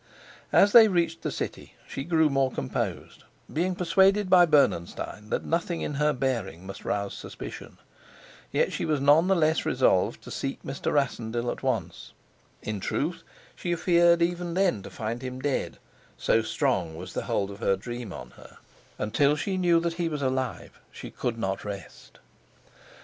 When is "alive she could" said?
20.23-21.37